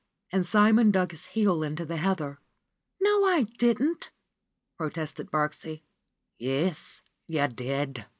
And 0.31 0.47
Simon 0.47 0.89
dug 0.89 1.11
his 1.11 1.25
heel 1.27 1.61
into 1.61 1.85
the 1.85 1.97
heather. 1.97 2.39
"No, 2.99 3.23
I 3.25 3.43
didn't!" 3.59 4.09
protested 4.75 5.29
Birksie. 5.29 5.83
"Yes, 6.39 7.03
you 7.27 7.47
did." 7.47 8.07